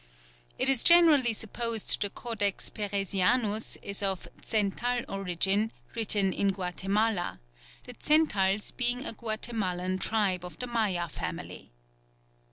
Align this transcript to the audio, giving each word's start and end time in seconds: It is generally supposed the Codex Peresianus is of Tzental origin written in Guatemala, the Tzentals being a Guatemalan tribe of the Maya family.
It 0.57 0.67
is 0.67 0.83
generally 0.83 1.31
supposed 1.31 2.01
the 2.01 2.09
Codex 2.09 2.71
Peresianus 2.71 3.77
is 3.83 4.01
of 4.01 4.27
Tzental 4.41 5.05
origin 5.07 5.71
written 5.93 6.33
in 6.33 6.53
Guatemala, 6.53 7.39
the 7.83 7.93
Tzentals 7.93 8.75
being 8.75 9.05
a 9.05 9.13
Guatemalan 9.13 9.99
tribe 9.99 10.43
of 10.43 10.57
the 10.57 10.65
Maya 10.65 11.07
family. 11.07 11.69